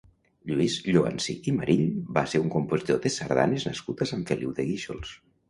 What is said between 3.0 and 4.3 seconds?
de sardanes nascut a Sant